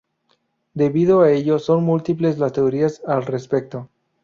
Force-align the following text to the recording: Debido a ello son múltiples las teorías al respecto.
Debido 0.73 1.21
a 1.21 1.31
ello 1.31 1.59
son 1.59 1.83
múltiples 1.83 2.39
las 2.39 2.53
teorías 2.53 3.03
al 3.05 3.23
respecto. 3.23 3.87